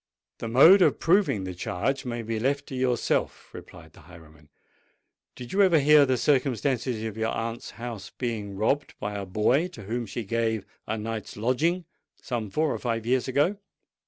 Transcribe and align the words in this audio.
"The 0.39 0.47
mode 0.47 0.81
of 0.81 0.97
proving 0.97 1.43
the 1.43 1.53
charge 1.53 2.05
may 2.05 2.23
be 2.23 2.39
left 2.39 2.65
to 2.69 2.75
yourself," 2.75 3.53
replied 3.53 3.93
the 3.93 3.99
highwayman. 4.01 4.49
"Did 5.35 5.53
you 5.53 5.61
ever 5.61 5.77
hear 5.77 6.07
the 6.07 6.17
circumstance 6.17 6.87
of 6.87 7.15
your 7.17 7.29
aunt's 7.29 7.69
house 7.77 8.09
being 8.09 8.55
robbed 8.57 8.95
by 8.99 9.13
a 9.13 9.27
boy 9.27 9.67
to 9.67 9.83
whom 9.83 10.07
she 10.07 10.23
gave 10.23 10.65
a 10.87 10.97
night's 10.97 11.37
lodging, 11.37 11.85
some 12.19 12.49
four 12.49 12.73
or 12.73 12.79
five 12.79 13.05
years 13.05 13.27
ago?" 13.27 13.57